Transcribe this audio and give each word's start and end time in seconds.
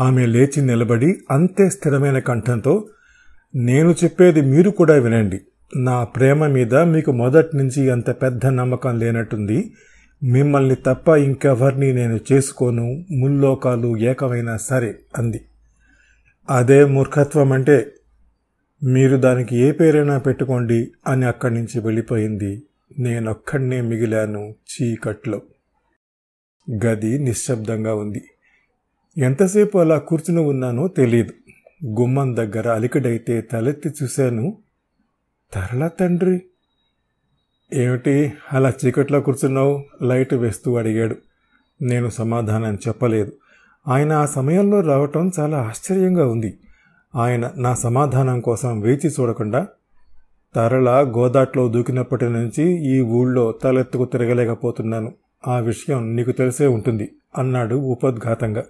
ఆమె 0.00 0.26
లేచి 0.26 0.62
నిలబడి 0.62 1.20
అంతే 1.30 1.70
స్థిరమైన 1.70 2.18
కంఠంతో 2.18 2.88
నేను 3.54 3.94
చెప్పేది 4.04 4.40
మీరు 4.40 4.70
కూడా 4.70 4.94
వినండి. 4.94 5.40
నా 5.76 6.04
ప్రేమ 6.04 6.46
మీద 6.46 6.74
మీకు 6.74 7.12
మొదటి 7.12 7.56
నుంచి 7.56 7.90
అంత 7.90 8.10
పెద్ద 8.10 8.46
నమ్మకం 8.46 8.98
లేనట్టుంది. 8.98 9.72
మిమ్మల్ని 10.22 10.74
తప్ప 10.74 11.08
ఇంకెవరిని 11.08 11.92
నేను 11.92 12.20
చేసుకోను. 12.32 13.04
ముల్లోకాలు 13.10 13.96
ఏకమైనా 13.96 14.56
సరే 14.56 14.98
అంది. 15.18 15.40
అదే 16.50 16.84
మూర్ఖత్వం 16.84 17.52
అంటే 17.52 17.94
మీరు 18.84 19.16
దానికి 19.16 19.56
ఏ 19.56 19.72
పేరైనా 19.72 20.18
పెట్టుకోండి 20.18 20.90
అని 21.06 21.26
అక్కడి 21.26 21.54
నుంచి 21.54 21.80
వెళ్ళిపోయింది. 21.80 22.62
నేనొక్కడనే 22.98 23.80
మిగిలాను 23.80 24.54
చీకట్లో. 24.72 25.42
గది 26.86 27.18
నిశ్శబ్దంగా 27.18 27.94
ఉంది. 27.94 28.22
ఎంతసేపు 29.16 29.78
అలా 29.78 29.98
కూర్చుని 29.98 30.40
ఉన్నానో 30.40 30.88
తెలియదు 30.88 31.32
గుమ్మం 31.96 32.36
దగ్గర 32.36 32.68
అలికిడైతే 32.68 33.40
తలెత్తి 33.40 33.88
చూశాను. 33.98 34.44
తరల 35.52 35.88
తండ్రి! 35.98 36.36
ఏమిటి 37.72 38.14
అలా 38.52 38.72
చీకట్లో 38.80 39.20
కూర్చున్నావు? 39.20 39.74
లైట్ 40.02 40.34
వేస్తూ 40.34 40.76
అడిగాడు. 40.76 41.16
నేను 41.80 42.08
సమాధానం 42.10 42.74
చెప్పలేదు. 42.86 43.32
ఆయన 43.86 44.12
ఆ 44.12 44.26
సమయంలో 44.26 44.80
రావటం 44.80 45.30
చాలా 45.38 45.58
ఆశ్చర్యంగా 45.62 46.26
ఉంది. 46.26 46.50
ఆయన 47.14 47.44
నా 47.56 47.74
సమాధానం 47.76 48.40
కోసం 48.40 48.80
వేచి 48.80 49.08
చూడకుండా 49.08 49.60
తరల 50.54 50.88
గోదాట్లో 51.16 51.68
దూకినప్పటి 51.68 52.28
నుంచి 52.28 52.64
ఈ 52.92 53.00
ఊళ్ళో 53.18 53.44
తలెత్తుకు 53.62 54.04
తిరగలేకపోతున్నాను. 54.04 55.10
ఆ 55.46 55.58
విషయం 55.60 56.16
నీకు 56.16 56.32
తెలిసే 56.32 56.66
ఉంటుంది 56.68 57.06
అన్నాడు 57.38 57.76
ఉపద్ఘాతంగా. 57.94 58.64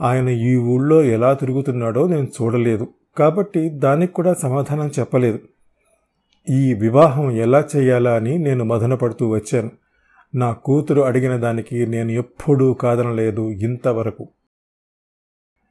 ఆయన 0.00 0.28
ఈ 0.28 0.56
ఊళ్ళో 0.56 1.04
ఎలా 1.04 1.34
తిరుగుతున్నాడో 1.34 2.08
నేను 2.08 2.28
చూడలేదు. 2.42 2.88
కాబట్టి 3.18 3.68
దానికి 3.68 4.12
కూడా 4.12 4.34
సమాధానం 4.34 4.90
చెప్పలేదు. 4.98 5.38
ఈ 6.50 6.74
వివాహం 6.74 7.30
ఎలా 7.30 7.68
చేయాలా 7.76 8.14
అని 8.14 8.38
నేను 8.38 8.64
మదనపడుతూ 8.64 9.28
వచ్చాను. 9.28 9.70
నా 10.34 10.52
కూతురు 10.52 11.00
అడిగిన 11.00 11.36
దానికి 11.36 11.86
నేను 11.86 12.10
ఎప్పుడూ 12.10 12.74
కాదనలేదు 12.74 13.50
ఇంతవరకు. 13.50 14.28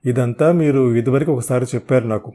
ఇదంతా 0.05 0.51
మీరు 0.51 0.95
ఇదివరకు 0.95 1.31
ఒకసారి 1.31 1.65
చెప్పారు 1.75 2.07
నాకు. 2.07 2.33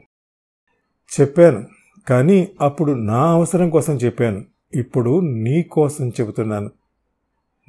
చెప్పాను 1.21 1.67
కానీ 2.09 2.47
అప్పుడు 2.61 2.91
నా 2.91 3.31
అవసరం 3.31 3.69
కోసం 3.69 3.93
చెప్పాను. 3.93 4.45
ఇప్పుడు 4.75 5.19
నీ 5.19 5.63
కోసం 5.63 6.09
చెబుతున్నాను. 6.09 6.71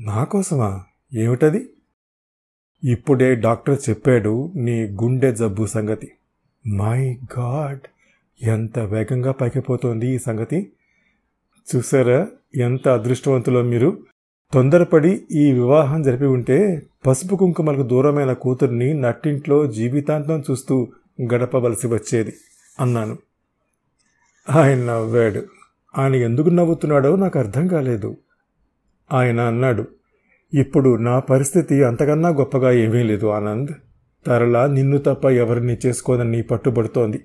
నా 0.00 0.24
కోసమా? 0.24 0.84
ఏమిటది? 1.14 1.68
ఇప్పుడే 2.84 3.34
డాక్టర్ 3.34 3.78
చెప్పాడు 3.90 4.52
నీ 4.56 4.84
గుండె 4.84 5.32
జబ్బు 5.32 5.66
సంగతి. 5.66 6.12
మై 6.66 7.18
గాడ్ 7.38 7.80
ఎంత 8.42 8.78
వేగంగా 8.78 9.32
పైకిపోతోంది 9.32 10.06
ఈ 10.08 10.18
సంగతి. 10.18 10.72
చూసారా 11.76 12.28
ఎంత 12.56 12.88
అదృష్టవంతులో 12.88 13.62
మీరు. 13.62 13.98
తొందరపడి 14.52 15.22
ఈ 15.32 15.52
వివాహం 15.52 16.02
జరిపి 16.02 16.24
ఉంటే 16.24 16.82
పసుపు 17.06 17.36
కుంకుమలకు 17.36 17.82
దూరమైన 17.82 18.32
కూతుర్ని 18.32 18.94
నట్టింట్లో 18.94 19.66
జీవితాంతం 19.66 20.40
చూస్తూ 20.50 20.88
గడపవలసి 21.34 21.86
వచ్చేది 21.86 22.32
అన్నాను. 22.80 23.18
ఆయన 24.50 24.78
నవ్వాడు. 24.78 25.42
ఆయన 25.98 26.14
ఎందుకు 26.14 26.48
నవ్వుతున్నాడో 26.48 27.16
నాకు 27.16 27.38
అర్థం 27.38 27.68
కాలేదు. 27.68 28.16
ఆయన 29.12 29.40
అన్నాడు 29.40 29.95
ఇప్పుడు 30.54 30.96
నా 30.96 31.18
పరిస్థితి 31.18 31.84
అంతకన్నా 31.84 32.28
గొప్పగా 32.28 32.70
ఏమీ 32.72 33.02
లేదు 33.02 33.26
ఆనంద్. 33.26 33.68
తరలా 34.26 34.66
నిన్ను 34.66 34.98
తప్ప 34.98 35.24
ఎవరిని 35.24 35.76
చేసుకోదని 35.86 36.42
పట్టుబడుతోంది. 36.42 37.24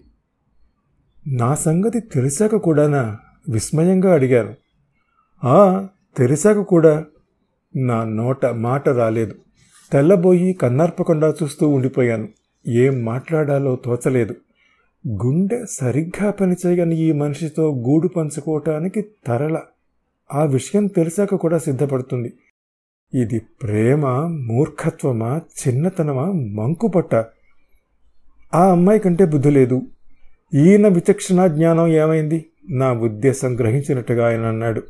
నా 1.27 1.55
సంగతి 1.55 1.99
తెలిసాక 1.99 2.55
కూడానా 2.55 3.17
విస్మయంగా 3.49 4.13
అడిగాను. 4.13 4.55
ఆ 5.47 5.87
తెలిసాక 6.17 6.57
కూడా 6.57 7.05
నా 7.75 8.03
నోట 8.03 8.45
మాట 8.45 8.89
రాలేదు. 8.89 9.35
తెల్లబోయి 9.91 10.53
కన్నార్పకుండా 10.53 11.33
చూస్తూ 11.43 11.69
ఉండిపోయాను. 11.69 12.27
ఏం 12.67 13.05
మాట్లాడాలో 13.05 13.75
తోచలేదు. 13.75 14.35
గుండె 15.07 15.65
సరిగ్గా 15.69 16.31
పనిచేయని 16.31 16.97
ఈ 16.97 17.11
మనిషితో 17.11 17.75
గూడు 17.75 18.07
పంచుకోవటానికి 18.07 19.05
తరల 19.27 19.59
ఆ 20.33 20.43
విషయం 20.43 20.87
తెలిసాక 20.87 21.35
కూడా 21.35 21.57
సిద్ధపడుతుంది. 21.57 22.33
ఇది 23.13 23.39
ప్రేమ 23.39 24.07
మూర్ఖత్వమా 24.27 25.41
చిన్నతనమా 25.67 26.25
మంకుపట్ట? 26.31 27.15
ఆ 28.55 28.71
అమ్మాయి 28.71 28.99
కంటే 28.99 29.25
బుద్ధి 29.25 29.51
లేదు. 29.51 29.81
ఈయన 30.53 30.87
విచక్షణ 30.87 31.47
జ్ఞానం 31.47 31.87
ఏమైంది? 31.87 32.45
నా 32.69 32.93
ఉద్దేశం 32.93 33.55
గ్రహించినట్టుగా 33.55 34.27
ఆయన 34.27 34.41
అన్నాడు. 34.41 34.83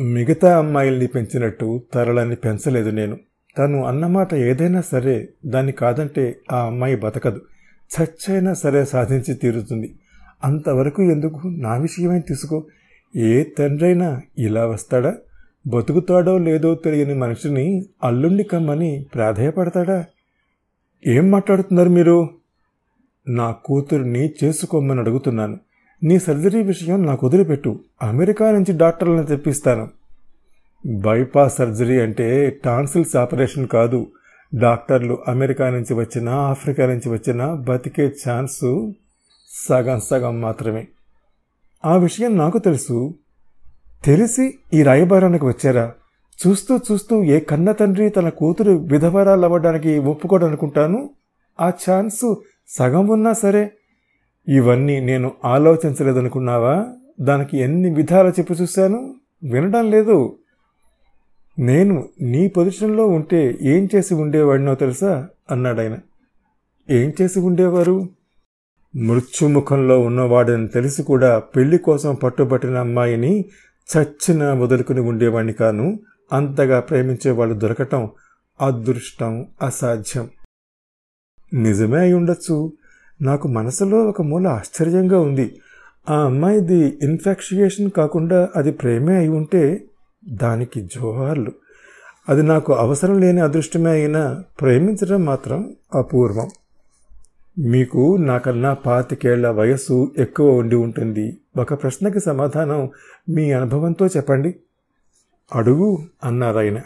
మిగతా 0.00 0.58
అమ్మాయిల్ని 0.58 1.06
పెంచినట్టు 1.06 1.82
తరలని 1.94 2.36
పెంచలేదు 2.36 2.90
నేను. 2.90 3.18
తను 3.58 3.84
అన్నమాట 3.84 4.34
ఏదైనా 4.34 4.80
సరే 4.80 5.28
దాన్ని 5.46 5.72
కాదంటే 5.72 6.40
ఆ 6.52 6.66
అమ్మాయి 6.66 6.96
బతకదు. 6.96 7.40
చచ్చైనా 8.00 8.54
సరే 8.54 8.84
సాధించి 8.84 9.34
తీరుతుంది. 9.34 9.98
అంతవరకు 10.44 11.02
ఎందుకు? 11.02 11.48
నా 11.48 11.76
విషయమే 11.76 12.20
తీసుకో? 12.20 12.66
ఏ 13.16 13.42
తండ్రైనా 13.42 14.22
ఇలా 14.38 14.66
వస్తాడా? 14.66 15.16
బతుకుతాడో 15.66 16.38
లేదో 16.38 16.74
తెలియని 16.74 17.14
మనిషిని 17.14 17.86
అల్లుండి 18.04 18.42
కమ్మని 18.42 19.06
ప్రాధేయపడతాడా? 19.14 20.04
ఏం 21.06 21.30
మాట్లాడుతున్నారు 21.30 21.88
మీరు? 21.88 22.30
నా 23.28 23.50
కూతురిని 23.50 24.32
చేసుకోమని 24.44 25.00
అడుగుతున్నాను. 25.00 25.58
నీ 26.02 26.18
సర్జరీ 26.18 26.62
విషయం 26.62 27.06
నాకు 27.06 27.26
వదిలిపెట్టు. 27.26 27.80
అమెరికా 28.02 28.50
నుంచి 28.50 28.78
డాక్టర్లను 28.78 29.22
తెప్పిస్తాను. 29.22 29.88
బైపాస్ 30.86 31.56
సర్జరీ 31.56 32.00
అంటే 32.00 32.58
టాన్సిల్స్ 32.64 33.16
ఆపరేషన్ 33.16 33.68
కాదు. 33.68 34.06
డాక్టర్లు 34.54 35.18
అమెరికా 35.28 35.70
నుంచి 35.70 35.94
వచ్చినా 35.94 36.32
ఆఫ్రికా 36.32 36.86
నుంచి 36.86 37.08
వచ్చినా 37.08 37.54
బతికే 37.54 38.12
ఛాన్సు 38.28 38.94
సగం 39.68 40.00
సగం 40.00 40.40
మాత్రమే. 40.40 40.86
ఆ 41.84 41.96
విషయం 41.96 42.36
నాకు 42.36 42.58
తెలుసు. 42.58 43.14
తెలిసి 44.04 44.58
ఈ 44.74 44.82
రాయబారానికి 44.82 45.44
వచ్చారా? 45.44 45.92
చూస్తూ 46.46 46.78
చూస్తూ 46.92 47.24
ఏ 47.24 47.40
కన్న 47.40 47.72
తండ్రి 47.72 48.10
తన 48.10 48.28
కూతురు 48.28 48.72
విధవరాలు 48.72 49.44
అవ్వడానికి 49.44 49.98
ఒప్పుకోడనుకుంటాను? 49.98 51.10
ఆ 51.60 51.68
ఛాన్సు 51.68 52.42
సగం 52.68 53.08
ఉన్నా 53.08 53.32
సరే. 53.32 53.70
ఇవన్నీ 54.48 55.00
నేను 55.00 55.32
ఆలోచించలేదనుకున్నావా? 55.44 56.86
దానికి 57.20 57.58
ఎన్ని 57.58 57.90
విధాలు 57.90 58.28
చెప్పి 58.28 58.54
చూశాను? 58.54 59.14
వినడం 59.42 59.90
లేదు. 59.90 60.38
నేను 61.58 62.08
నీ 62.20 62.48
పొజిషన్లో 62.48 63.06
ఉంటే 63.06 63.58
ఏం 63.62 63.88
చేసి 63.94 64.14
ఉండేవాడినో 64.14 64.74
తెలుసా? 64.74 65.28
అన్నాడాయన. 65.50 65.98
ఏం 66.90 67.12
చేసి 67.22 67.40
ఉండేవారు? 67.40 68.08
మృత్యుముఖంలో 68.96 70.00
ఉన్నవాడని 70.00 70.68
తెలిసి 70.68 71.02
కూడా 71.02 71.38
పెళ్ళి 71.38 71.78
కోసం 71.78 72.14
పట్టుబట్టిన 72.14 72.78
అమ్మాయిని 72.78 73.44
చచ్చిన 73.96 74.52
వదులుకుని 74.52 75.00
ఉండేవాడిని 75.00 75.52
కాను 75.52 76.00
అంతగా 76.32 76.80
ప్రేమించే 76.80 77.30
వాళ్ళు 77.30 77.54
దొరకటం 77.54 78.10
అదృష్టం 78.60 79.46
అసాధ్యం. 79.62 80.28
నిజమే 81.54 82.00
అయి 82.00 82.12
ఉండొచ్చు. 82.12 82.72
నాకు 83.22 83.48
మనసులో 83.48 83.98
ఒక 83.98 84.22
మూల 84.22 84.46
ఆశ్చర్యంగా 84.46 85.20
ఉంది. 85.20 85.60
ఆ 86.10 86.24
అమ్మాయిది 86.24 86.98
ఇన్ఫాక్చుయేషన్ 87.02 87.90
కాకుండా 87.90 88.48
అది 88.56 88.72
ప్రేమే 88.72 89.16
అయి 89.16 89.28
ఉంటే 89.28 89.84
దానికి 90.28 90.80
జోహార్లు. 90.80 91.52
అది 92.28 92.42
నాకు 92.42 92.72
అవసరం 92.72 93.20
లేని 93.20 93.40
అదృష్టమే 93.40 93.90
అయినా 93.90 94.44
ప్రేమించడం 94.60 95.24
మాత్రం 95.24 95.76
అపూర్వం. 95.94 96.48
మీకు 97.60 98.16
నాకన్నా 98.16 98.74
పాతికేళ్ళ 98.74 99.50
వయస్సు 99.50 100.14
ఎక్కువ 100.18 100.54
ఉండి 100.54 100.76
ఉంటుంది. 100.76 101.38
ఒక 101.56 101.82
ప్రశ్నకి 101.82 102.20
సమాధానం 102.20 102.90
మీ 103.28 103.52
అనుభవంతో 103.52 104.06
చెప్పండి. 104.06 104.54
అడుగు 105.54 105.98
అన్నారాయన 106.24 106.80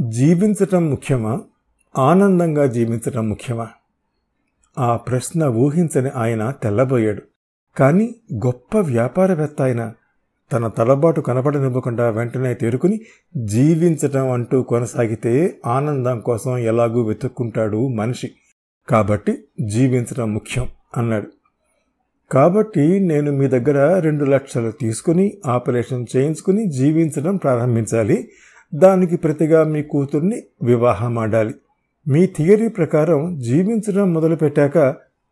జీవించటం 0.00 0.90
ముఖ్యమా? 0.90 1.40
ఆనందంగా 1.98 2.66
జీవించటం 2.66 3.28
ముఖ్యమా? 3.28 3.68
ఆ 4.78 4.96
ప్రశ్న 4.96 5.44
ఊహించని 5.44 6.10
ఆయన 6.16 6.50
తెల్లబోయాడు. 6.50 7.22
కానీ 7.76 8.14
గొప్ప 8.34 8.78
వ్యాపారవేత్త 8.78 9.62
ఆయన. 9.62 9.92
తన 10.52 10.68
తలబాటు 10.68 11.20
కనపడనివ్వకుండా 11.20 12.10
వెంటనే 12.10 12.54
తేరుకుని 12.54 13.00
జీవించటం 13.36 14.30
అంటూ 14.30 14.62
కొనసాగితే 14.62 15.58
ఆనందం 15.66 16.20
కోసం 16.20 16.58
ఎలాగూ 16.58 17.02
వెతుక్కుంటాడు 17.02 17.88
మనిషి. 17.88 18.34
కాబట్టి 18.88 19.44
జీవించడం 19.60 20.34
ముఖ్యం 20.34 20.68
అన్నాడు. 20.96 21.26
కాబట్టి 22.32 23.00
నేను 23.00 23.32
మీ 23.32 23.48
దగ్గర 23.48 23.98
రెండు 23.98 24.24
లక్షలు 24.24 24.70
తీసుకుని 24.70 25.38
ఆపరేషన్ 25.46 26.06
చేయించుకుని 26.16 26.66
జీవించడం 26.66 27.36
ప్రారంభించాలి. 27.36 28.28
దానికి 28.74 29.16
ప్రతిగా 29.16 29.64
మీ 29.64 29.82
కూతుర్ని 29.82 30.42
వివాహం 30.62 31.18
ఆడాలి. 31.18 31.54
మీ 32.08 32.26
థియరీ 32.26 32.68
ప్రకారం 32.68 33.38
జీవించడం 33.38 34.12
మొదలుపెట్టాక 34.12 34.78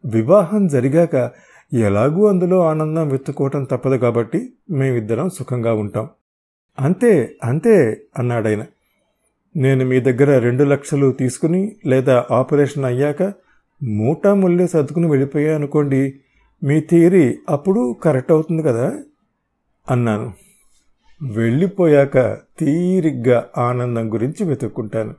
వివాహం 0.05 0.67
జరిగాక 0.67 1.31
ఎలాగూ 1.75 2.27
అందులో 2.27 2.61
ఆనందం 2.61 3.09
వెతుక్కోవటం 3.09 3.65
తప్పదు 3.65 3.97
కాబట్టి 3.97 4.53
మేమిద్దరం 4.71 5.29
సుఖంగా 5.29 5.75
ఉంటాం. 5.75 6.09
అంతే 6.81 7.37
అంతే 7.45 8.01
అన్నాడాయన. 8.19 8.65
నేను 9.57 9.87
మీ 9.87 10.01
దగ్గర 10.01 10.39
రెండు 10.39 10.65
లక్షలు 10.65 11.13
తీసుకుని 11.13 11.77
లేదా 11.87 12.25
ఆపరేషన్ 12.31 12.85
అయ్యాక 12.85 13.44
మూటా 13.85 14.35
ముల్లే 14.35 14.67
సర్దుకుని 14.67 15.07
వెళ్ళిపోయా 15.07 15.55
అనుకోండి 15.55 16.21
మీ 16.65 16.81
థియరీ 16.81 17.39
అప్పుడు 17.49 17.97
కరెక్ట్ 18.03 18.33
అవుతుంది 18.33 18.63
కదా? 18.63 19.03
అన్నాను. 19.91 20.33
వెళ్ళిపోయాక 21.23 22.19
తీరిగ్గా 22.59 23.51
ఆనందం 23.59 24.13
గురించి 24.13 24.45
వెతుక్కుంటాను. 24.45 25.15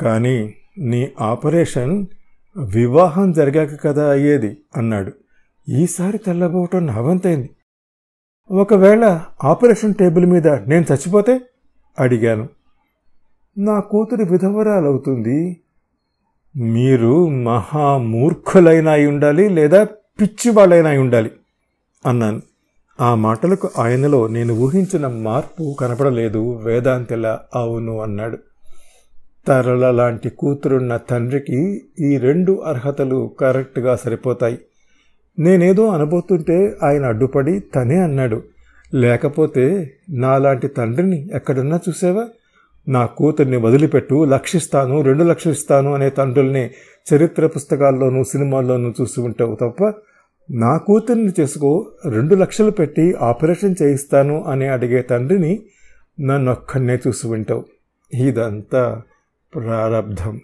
కానీ 0.00 0.54
నీ 0.78 1.12
ఆపరేషన్ 1.20 2.06
వివాహం 2.58 3.32
జరిగాక 3.32 3.84
కదా 3.84 4.10
అయ్యేది 4.10 4.58
అన్నాడు. 4.76 5.12
ఈసారి 5.68 6.18
తెల్లబోవటం 6.18 6.86
నవంతైంది. 6.86 7.50
ఒకవేళ 8.50 9.24
ఆపరేషన్ 9.44 9.94
టేబుల్ 9.94 10.26
మీద 10.26 10.48
నేను 10.48 10.84
చచ్చిపోతే? 10.92 11.40
అడిగాను. 12.00 12.48
నా 13.58 13.80
కూతురి 13.80 14.24
విధవరాలవుతుంది. 14.24 15.60
మీరు 16.56 17.28
మహామూర్ఖులైన 17.28 18.88
అయి 18.88 19.06
ఉండాలి 19.06 19.48
లేదా 19.48 19.84
పిచ్చివాళ్ళైనా 19.84 20.90
అయి 20.90 20.98
ఉండాలి 20.98 21.30
అన్నాను. 22.06 22.42
ఆ 23.00 23.14
మాటలకు 23.14 23.70
ఆయనలో 23.78 24.26
నేను 24.26 24.54
ఊహించిన 24.54 25.06
మార్పు 25.06 25.76
కనపడలేదు. 25.80 26.60
వేదాంతిలా 26.64 27.40
అవును 27.54 28.00
అన్నాడు. 28.00 28.38
తరల 29.46 29.90
లాంటి 29.90 30.28
కూతురున్న 30.28 30.96
తండ్రికి 30.96 31.82
ఈ 32.00 32.16
రెండు 32.16 32.52
అర్హతలు 32.52 33.30
కరెక్ట్గా 33.40 33.96
సరిపోతాయి. 33.96 34.58
నేనేదో 35.38 35.86
అనబోతుంటే 35.86 36.76
ఆయన 36.82 37.04
అడ్డుపడి 37.04 37.60
తనే 37.60 37.98
అన్నాడు. 37.98 38.42
లేకపోతే 38.94 39.92
నాలాంటి 40.10 40.68
తండ్రిని 40.68 41.28
ఎక్కడన్నా 41.34 41.80
చూసావా? 41.88 42.28
నా 42.86 43.06
కూతుర్ని 43.06 43.56
వదిలిపెట్టు 43.56 44.24
లక్షిస్తాను 44.24 45.02
రెండు 45.02 45.24
లక్షలు 45.24 45.52
ఇస్తాను 45.52 45.94
అనే 45.94 46.10
తండ్రుల్ని 46.10 46.70
చరిత్ర 47.06 47.46
పుస్తకాల్లోనూ 47.46 48.24
సినిమాల్లోనూ 48.24 48.94
చూసి 49.00 49.20
ఉంటావు 49.20 49.54
తప్ప 49.54 49.84
నా 50.50 50.76
కూతుర్ని 50.76 51.32
చేసుకో 51.40 51.70
రెండు 52.04 52.34
లక్షలు 52.34 52.70
పెట్టి 52.70 53.14
ఆపరేషన్ 53.20 53.74
చేయిస్తాను 53.82 54.44
అని 54.44 54.68
అడిగే 54.68 55.02
తండ్రిని 55.02 55.62
నన్ను 56.20 56.52
ఒక్కనే 56.52 56.96
చూసి 57.06 57.26
ఉంటావు. 57.26 57.64
ఇదంతా 58.14 59.02
ప్రారంధం 59.52 60.40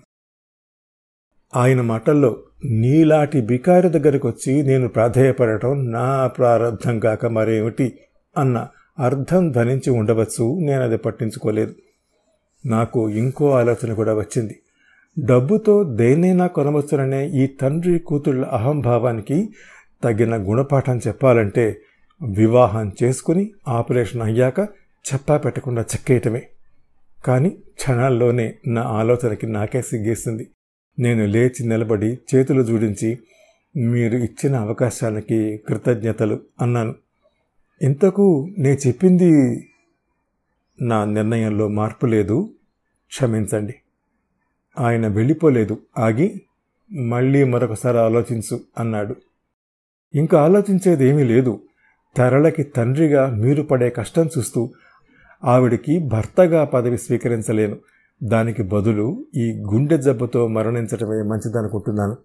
ఆయన 1.54 1.80
మాటల్లో 1.80 2.42
నీలాటి 2.64 3.40
బికారి 3.40 3.88
దగ్గరకు 3.88 4.28
వచ్చి 4.28 4.62
నేను 4.62 4.88
ప్రాధేయపడటం 4.88 5.90
నా 5.90 6.26
ప్రారంధం 6.26 6.98
కాక 6.98 7.26
మరేమిటి 7.26 7.98
అన్న 8.36 8.66
అర్థం 8.98 9.52
ధరించి 9.52 9.90
ఉండవచ్చు 9.90 10.58
నేను 10.60 10.82
అది 10.82 10.96
పట్టించుకోలేదు. 10.96 11.74
నాకు 12.66 13.10
ఇంకో 13.10 13.50
ఆలోచన 13.50 13.94
కూడా 13.94 14.14
వచ్చింది. 14.14 14.58
డబ్బుతో 15.24 15.82
దేన్నైనా 15.82 16.46
కొనవచ్చుననే 16.46 17.28
ఈ 17.28 17.46
తండ్రి 17.46 17.98
కూతుళ్ళ 17.98 18.44
అహంభావానికి 18.44 19.48
తగిన 20.04 20.36
గుణపాఠం 20.36 20.98
చెప్పాలంటే 20.98 21.80
వివాహం 22.36 22.92
చేసుకుని 23.02 23.50
ఆపరేషన్ 23.68 24.22
అయ్యాక 24.22 24.60
చెప్పా 25.12 25.36
పెట్టకుండా 25.36 25.82
చెక్కేయటమే. 25.82 26.42
కానీ 27.24 27.50
క్షణాల్లోనే 27.50 28.54
నా 28.66 28.82
ఆలోచనకి 28.82 29.46
నాకే 29.46 29.82
సిగ్గేసింది. 29.82 30.48
నేను 30.98 31.26
లేచి 31.26 31.66
నిలబడి 31.66 32.18
చేతులు 32.34 32.62
జోడించి 32.62 33.18
మీరు 33.76 34.16
ఇచ్చిన 34.16 34.56
అవకాశానికి 34.56 35.60
కృతజ్ఞతలు 35.68 36.40
అన్నాను. 36.60 36.94
ఇంతకు 37.82 38.48
నేను 38.58 38.88
చెప్పింది 38.88 39.30
నా 40.82 41.04
నిర్ణయంలో 41.04 41.68
మార్పు 41.68 42.06
లేదు. 42.06 42.50
క్షమించండి. 43.08 43.74
ఆయన 44.78 45.06
వెళ్ళిపోలేదు. 45.06 45.78
ఆగి 45.98 46.42
మళ్ళీ 46.92 47.44
మరొకసారి 47.44 47.98
ఆలోచించు 47.98 48.60
అన్నాడు. 48.78 49.16
ఇంకా 50.14 50.42
ఆలోచించేది 50.42 51.08
ఏమీ 51.08 51.24
లేదు. 51.24 51.60
తరళకి 52.16 52.62
తండ్రిగా 52.62 53.26
మీరు 53.26 53.62
పడే 53.62 53.90
కష్టం 53.90 54.28
చూస్తూ 54.38 54.70
ఆవిడికి 55.44 55.98
భర్తగా 55.98 56.64
పదవి 56.64 56.98
స్వీకరించలేను. 56.98 57.76
దానికి 58.22 58.62
బదులు 58.62 59.24
ఈ 59.36 59.52
గుండె 59.52 59.98
జబ్బుతో 59.98 60.48
మరణించటమే 60.48 61.22
మంచిదనుకుంటున్నాను. 61.22 62.16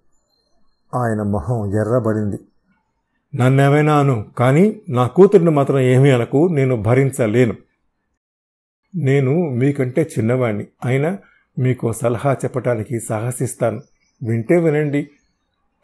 ఆయన 0.96 1.22
మొహం 1.22 1.82
ఎర్రబడింది. 1.82 2.38
నన్నేమైనా 3.38 4.00
అను 4.00 4.26
కానీ 4.38 4.82
నా 4.90 5.08
కూతురిని 5.08 5.50
మాత్రం 5.50 5.80
ఏమీ 5.80 6.10
అనకు 6.10 6.48
నేను 6.52 6.82
భరించలేను. 6.82 7.54
నేను 8.96 9.50
మీకంటే 9.50 10.02
చిన్నవాణ్ణి. 10.02 10.66
అయినా 10.86 11.18
మీకు 11.60 11.92
సలహా 11.92 12.34
చెప్పటానికి 12.34 13.00
సాహసిస్తాను. 13.00 13.82
వింటే 14.24 14.58
వినండి. 14.58 15.10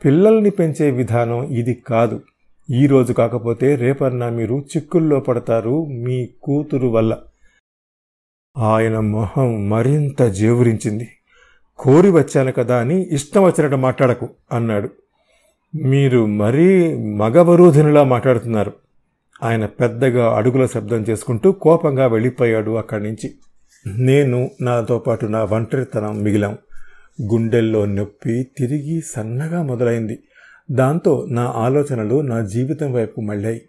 పిల్లల్ని 0.06 0.50
పెంచే 0.50 0.92
విధానం 0.92 1.44
ఇది 1.44 1.74
కాదు. 1.74 2.22
ఈరోజు 2.72 3.14
కాకపోతే 3.14 3.76
రేపన్నా 3.76 4.30
మీరు 4.30 4.66
చిక్కుల్లో 4.78 5.20
పడతారు 5.20 5.86
మీ 5.86 6.30
కూతురు 6.44 6.88
వల్ల. 6.88 7.18
ఆయన 8.58 9.00
మొహం 9.00 9.70
మరింత 9.70 10.22
జేవురించింది. 10.22 11.10
కోరి 11.80 12.12
వచ్చాను 12.12 12.52
కదా 12.52 12.80
అని 12.80 13.14
ఇష్టం 13.14 13.44
వచ్చినట్టు 13.44 13.76
మాట్లాడకు 13.76 14.30
అన్నాడు. 14.52 14.90
మీరు 15.76 16.26
మరీ 16.26 16.98
మగవరోధినిలా 16.98 18.04
మాట్లాడుతున్నారు. 18.04 18.74
ఆయన 19.44 19.66
పెద్దగా 19.66 20.36
అడుగుల 20.36 20.66
శబ్దం 20.66 20.98
చేసుకుంటూ 20.98 21.52
కోపంగా 21.52 22.08
వెళ్ళిపోయాడు 22.08 22.72
అక్కడి 22.72 23.04
నుంచి. 23.04 23.34
నేను 23.88 24.52
నాతో 24.62 25.00
పాటు 25.00 25.26
నా 25.26 25.44
ఒంటరితనం 25.44 26.22
మిగిలాం. 26.22 26.58
గుండెల్లో 27.22 27.86
నొప్పి 27.86 28.48
తిరిగి 28.58 29.02
సన్నగా 29.02 29.64
మొదలైంది. 29.64 30.24
దాంతో 30.72 31.28
నా 31.30 31.54
ఆలోచనలు 31.56 32.22
నా 32.22 32.42
జీవితం 32.42 32.94
వైపు 32.94 33.22
మళ్ళాయి. 33.22 33.62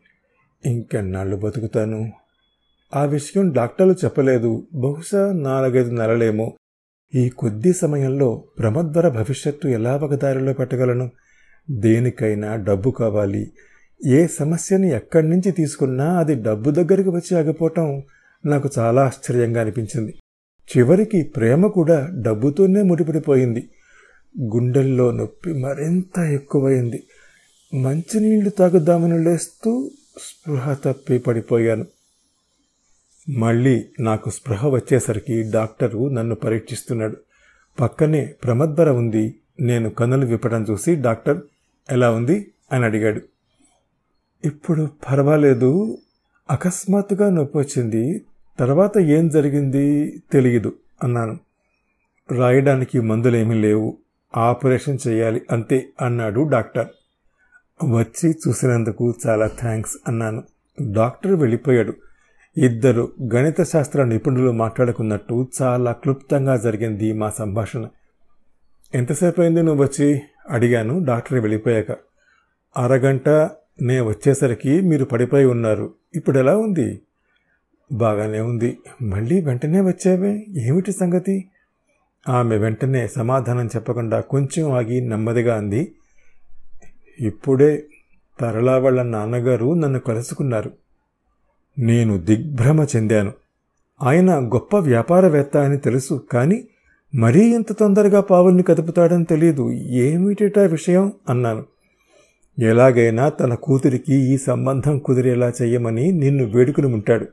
ఇంకెన్నాళ్ళు 0.67 1.37
బతుకుతాను? 1.37 2.13
ఆ 2.97 3.05
విషయం 3.05 3.53
డాక్టర్లు 3.53 3.93
చెప్పలేదు. 3.93 4.67
బహుశా 4.75 5.33
నాలుగైదు 5.33 5.91
నెలలేమో. 5.91 6.57
ఈ 7.15 7.29
కొద్ది 7.29 7.73
సమయంలో 7.73 8.45
ప్రమద్వర 8.59 9.09
భవిష్యత్తు 9.09 9.69
ఎలా 9.69 9.97
ఒకదారిలో 9.97 10.53
పెట్టగలను? 10.53 11.11
దేనికైనా 11.71 12.57
డబ్బు 12.57 12.91
కావాలి. 12.91 13.53
ఏ 14.07 14.27
సమస్యని 14.27 14.91
ఎక్కడి 14.91 15.29
నుంచి 15.29 15.51
తీసుకున్నా 15.51 16.19
అది 16.19 16.35
డబ్బు 16.35 16.71
దగ్గరికి 16.71 17.09
వచ్చి 17.09 17.37
ఆగిపోవటం 17.37 18.03
నాకు 18.47 18.71
చాలా 18.79 19.03
ఆశ్చర్యంగా 19.03 19.61
అనిపించింది. 19.61 20.15
చివరికి 20.77 21.23
ప్రేమ 21.23 21.67
కూడా 21.67 22.09
డబ్బుతోనే 22.23 22.83
ముడిపడిపోయింది. 22.83 23.69
గుండెల్లో 24.41 25.11
నొప్పి 25.11 25.53
మరింత 25.53 26.19
ఎక్కువైంది. 26.19 27.03
మంచినీళ్ళు 27.75 28.51
తాగుదామని 28.51 29.25
లేస్తూ 29.25 29.91
స్పృహ 30.19 30.75
తప్పి 30.75 31.19
పడిపోయాను. 31.19 31.87
మళ్ళీ 33.29 33.85
నాకు 34.01 34.31
స్పృహ 34.31 34.69
వచ్చేసరికి 34.69 35.43
డాక్టరు 35.43 36.09
నన్ను 36.09 36.35
పరీక్షిస్తున్నాడు. 36.35 37.17
పక్కనే 37.81 38.35
ప్రమద్వర 38.45 38.91
ఉంది. 38.91 39.35
నేను 39.61 39.91
కన్నులు 39.91 40.27
విప్పడం 40.27 40.67
చూసి 40.71 40.95
డాక్టర్ 40.95 41.41
ఎలా 41.93 42.11
ఉంది? 42.11 42.51
అని 42.73 42.85
అడిగాడు. 42.85 43.21
ఇప్పుడు 44.45 44.89
పర్వాలేదు. 45.11 45.99
అకస్మాత్తుగా 46.51 47.31
నొప్పి 47.31 47.59
వచ్చింది. 47.59 48.25
తర్వాత 48.59 48.99
ఏం 48.99 49.29
జరిగింది 49.29 50.19
తెలియదు 50.33 50.73
అన్నాను. 51.03 51.39
రాయడానికి 52.31 53.01
మందులేమీ 53.01 53.55
లేవు. 53.55 53.99
ఆపరేషన్ 54.37 54.99
చేయాలి 55.09 55.43
అంతే 55.51 55.89
అన్నాడు 56.01 56.41
డాక్టర్. 56.41 56.87
వచ్చి 57.85 58.31
చూసినందుకు 58.31 59.15
చాలా 59.27 59.47
థ్యాంక్స్ 59.47 59.97
అన్నాను. 60.09 60.43
డాక్టర్ 60.93 61.33
వెళ్ళిపోయాడు. 61.33 61.95
ఇద్దరు 62.57 63.13
గణిత 63.35 63.63
శాస్త్ర 63.63 64.05
నిపుణులు 64.05 64.51
మాట్లాడుకున్నట్టు 64.51 65.49
చాలా 65.63 65.93
క్లుప్తంగా 65.93 66.57
జరిగింది 66.57 67.13
మా 67.13 67.31
సంభాషణ. 67.31 67.87
ఎంతసేపు 68.95 69.41
అయింది 69.41 69.63
నువ్వు 69.63 69.85
వచ్చి? 69.85 70.23
అడిగాను. 70.51 71.05
డాక్టర్ 71.05 71.39
వెళ్ళిపోయాక. 71.39 71.97
అరగంట 72.77 73.29
నేను 73.83 74.05
వచ్చేసరికి 74.05 74.81
మీరు 74.81 75.05
పడిపోయి 75.05 75.45
ఉన్నారు. 75.45 75.95
ఇప్పుడు 76.15 76.39
ఎలా 76.39 76.57
ఉంది? 76.57 77.01
బాగానే 77.93 78.41
ఉంది. 78.41 78.79
మళ్ళీ 79.03 79.41
వెంటనే 79.41 79.81
వచ్చావే? 79.81 80.47
ఏమిటి 80.49 80.93
సంగతి? 80.93 81.45
ఆమె 82.29 82.57
వెంటనే 82.57 83.09
సమాధానం 83.09 83.67
చెప్పకుండా 83.67 84.21
కొంచెం 84.21 84.73
ఆగి 84.73 85.01
నెమ్మదిగా 85.01 85.57
అంది. 85.57 85.93
ఇప్పుడే 87.21 87.85
తరళా 88.41 88.79
వాళ్ళ 88.79 89.03
నాన్నగారు 89.03 89.75
నన్ను 89.75 90.01
కలుసుకున్నారు. 90.01 90.71
నేను 91.79 92.19
దిగ్భ్రమ 92.19 92.87
చెందాను. 92.97 93.33
ఆయన 94.03 94.31
గొప్ప 94.31 94.77
వ్యాపారవేత్త 94.77 95.57
అని 95.57 95.79
తెలుసు 95.79 96.23
కానీ 96.33 96.69
మరీ 97.15 97.55
ఇంత 97.55 97.73
తొందరగా 97.73 98.21
పావుల్ని 98.21 98.63
కదుపుతాడని 98.63 99.25
తెలియదు 99.25 99.71
ఏమిటా 99.73 100.63
విషయం? 100.63 101.13
అన్నాను. 101.29 101.74
ఎలాగైనా 102.59 103.29
తన 103.29 103.55
కూతురికి 103.55 104.15
ఈ 104.15 104.39
సంబంధం 104.39 104.99
కుదిరేలా 104.99 105.53
చెయ్యమని 105.63 106.13
నిన్ను 106.13 106.45
వేడుకుని 106.45 106.87
ఉంటాడు. 106.87 107.27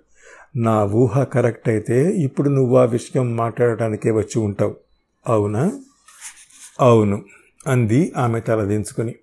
నా 0.56 0.84
ఊహ 0.84 1.24
కరెక్ట్ 1.24 1.70
అయితే 1.70 2.12
ఇప్పుడు 2.12 2.50
నువ్వు 2.50 2.78
ఆ 2.78 2.86
విషయం 2.86 3.36
మాట్లాడటానికే 3.36 4.12
వచ్చి 4.12 4.40
ఉంటావు. 4.40 4.76
అవునా? 5.28 5.72
అవును 6.80 7.24
అంది 7.68 8.14
ఆమె 8.18 8.40
తలదించుకుని 8.40 9.16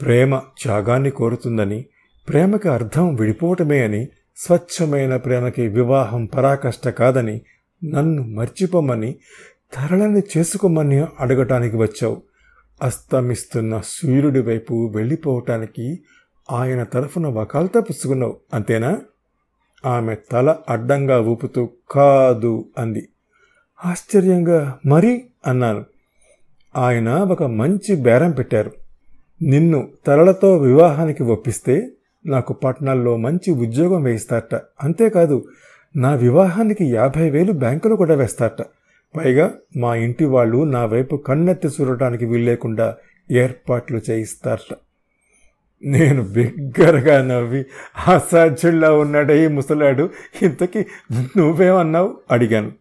ప్రేమ 0.00 0.40
త్యాగాన్ని 0.62 1.10
కోరుతుందని 1.10 1.84
ప్రేమకి 2.28 2.68
అర్థం 2.68 3.14
విడిపోవటమే 3.14 3.84
అని 3.84 4.08
స్వచ్ఛమైన 4.36 5.16
ప్రేమకి 5.16 5.68
వివాహం 5.68 6.26
పరాకష్ట 6.26 6.88
కాదని 6.88 7.40
నన్ను 7.84 8.22
మర్చిపోమని 8.22 9.16
తరలని 9.74 10.22
చేసుకోమని 10.36 11.04
అడగటానికి 11.20 11.76
వచ్చావు. 11.76 12.22
అస్తమిస్తున్న 12.82 13.80
సూర్యుడి 13.84 14.40
వైపు 14.40 14.92
వెళ్ళిపోవటానికి 14.96 16.02
ఆయన 16.50 16.82
తరఫున 16.82 17.26
వకాల్తా 17.26 17.80
పుచ్చుకున్నావు 17.80 18.36
అంతేనా? 18.54 19.00
ఆమె 19.86 20.16
తల 20.32 20.56
అడ్డంగా 20.68 21.20
ఊపుతూ 21.20 21.70
కాదు 21.90 22.64
అంది. 22.78 23.08
ఆశ్చర్యంగా 23.84 24.78
మరి? 24.86 25.24
అన్నాను. 25.46 25.84
ఆయన 26.76 27.08
ఒక 27.08 27.42
మంచి 27.42 27.96
బేరం 27.96 28.30
పెట్టారు. 28.30 28.72
నిన్ను 29.42 29.88
తలలతో 30.06 30.56
వివాహానికి 30.56 31.22
ఒప్పిస్తే 31.22 31.90
నాకు 32.26 32.52
పట్నాల్లో 32.52 33.16
మంచి 33.16 33.50
ఉద్యోగం 33.50 34.02
వేయిస్తారట. 34.02 34.54
అంతేకాదు 34.54 35.44
నా 35.96 36.14
వివాహానికి 36.14 36.84
యాభై 36.84 37.30
వేలు 37.30 37.52
బ్యాంకులు 37.52 37.96
కూడా 37.96 38.14
వేస్తారట. 38.14 38.66
పైగా 39.16 39.54
మా 39.76 39.94
ఇంటి 39.94 40.24
వాళ్ళు 40.24 40.64
నా 40.64 40.84
వైపు 40.84 41.16
కన్నెత్తి 41.16 41.68
చూడటానికి 41.68 42.24
వీల్లేకుండా 42.24 42.96
ఏర్పాట్లు 43.30 44.00
చేయిస్తారట. 44.10 44.76
నేను 45.84 46.22
బిగ్గరగా 46.24 47.22
నవ్వి 47.22 47.64
అసాధ్యుల్లా 48.08 48.92
ఉన్నాడే 48.92 49.44
ఈ 49.44 49.46
ముసలాడు. 49.46 50.10
ఇంతకీ 50.42 50.84
నువ్వేమన్నావు? 51.36 52.16
అడిగాను. 52.30 52.72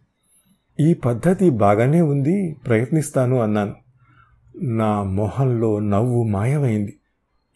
ఈ 0.80 0.94
పద్ధతి 0.94 1.50
బాగానే 1.50 2.02
ఉంది 2.02 2.56
ప్రయత్నిస్తాను 2.68 3.40
అన్నాను. 3.40 3.76
నా 4.62 5.04
మొహంలో 5.04 5.80
నవ్వు 5.80 6.24
మాయమైంది. 6.24 7.00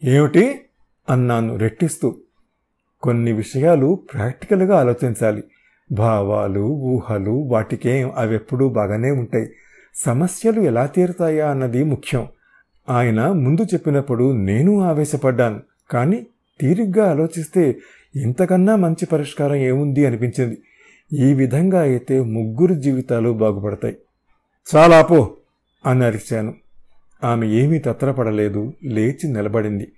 ఏమిటి? 0.04 0.60
అన్నాను 1.10 1.56
రెట్టిస్తూ. 1.56 2.16
కొన్ని 3.02 3.32
విషయాలు 3.32 4.04
ప్రాక్టికల్గా 4.12 4.76
ఆలోచించాలి. 4.76 5.44
భావాలు 5.92 6.60
ఊహలు 6.60 7.30
వాటికేం 7.30 8.12
అవెప్పుడూ 8.16 8.68
బాగానే 8.68 9.10
ఉంటాయి. 9.10 9.50
సమస్యలు 9.94 10.60
ఎలా 10.60 10.86
తీరుతాయా 10.86 11.50
అన్నది 11.50 11.84
ముఖ్యం. 11.84 12.26
ఆయన 12.90 13.26
ముందు 13.26 13.64
చెప్పినప్పుడు 13.64 14.32
నేను 14.32 14.80
ఆవేశపడ్డాను. 14.80 15.60
కానీ 15.90 16.26
తీరిగ్గా 16.60 17.10
ఆలోచిస్తే 17.10 17.76
ఇంతకన్నా 18.16 18.76
మంచి 18.76 19.06
పరిష్కారం 19.06 19.54
ఏముంది 19.54 20.06
అనిపించింది. 20.06 20.58
ఈ 21.12 21.32
విధంగా 21.34 21.80
అయితే 21.80 22.20
ముగ్గురు 22.20 22.74
జీవితాలు 22.74 23.30
బాగుపడతాయి. 23.30 23.96
చాలా 24.76 25.02
పో 25.02 25.30
అని 25.86 26.04
అరిచాను. 26.04 26.54
ఆమె 27.24 27.46
ఏమీ 27.46 27.78
తత్తరపడలేదు 27.78 28.72
లేచి 28.84 29.28
నిలబడింది. 29.28 29.92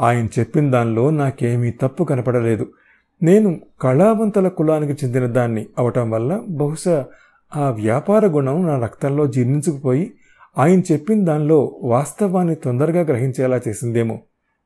ఆయన 0.00 0.28
చెప్పిన 0.38 0.70
దానిలో 0.70 1.10
నాకేమీ 1.10 1.70
తప్పు 1.70 2.04
కనపడలేదు. 2.04 2.68
నేను 3.22 3.60
కళావంతుల 3.80 4.48
కులానికి 4.48 5.06
చెందిన 5.06 5.26
దాన్ని 5.26 5.66
అవటం 5.78 6.10
వల్ల 6.10 6.42
బహుశా 6.48 7.04
ఆ 7.56 7.70
వ్యాపార 7.70 8.26
గుణం 8.26 8.66
నా 8.66 8.78
రక్తంలో 8.78 9.26
జీర్ణించుకుపోయి 9.26 10.12
ఆయన 10.58 10.80
చెప్పిన 10.92 11.24
దానిలో 11.24 11.76
వాస్తవాన్ని 11.82 12.54
తొందరగా 12.54 13.00
గ్రహించేలా 13.00 13.60
చేసిందేమో. 13.68 14.20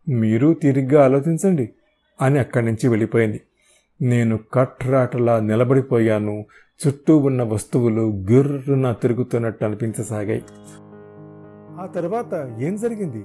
మీరు 0.08 0.54
తిరిగ్గా 0.54 1.04
ఆలోచించండి 1.04 1.70
అని 2.22 2.38
అక్కడి 2.38 2.66
నుంచి 2.66 2.88
వెళ్ళిపోయింది. 2.88 3.40
నేను 4.02 4.38
కట్రాటలా 4.54 5.40
నిలబడిపోయాను. 5.40 6.44
చుట్టూ 6.86 7.16
ఉన్న 7.16 7.42
వస్తువులు 7.42 8.26
గిర్రున 8.30 8.92
తిరుగుతున్నట్టు 8.92 9.64
అనిపించసాగాయి. 9.64 10.42
ఆ 11.80 11.86
తర్వాత 11.94 12.56
ఏం 12.60 12.76
జరిగింది? 12.76 13.24